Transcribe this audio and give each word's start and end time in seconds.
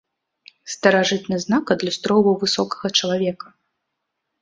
Старажытны 0.75 1.35
знак 1.45 1.65
адлюстроўваў 1.77 2.35
высокага 2.47 2.87
чалавека. 3.01 3.47